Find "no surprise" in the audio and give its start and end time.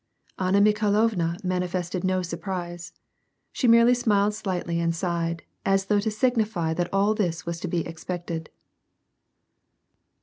2.03-2.91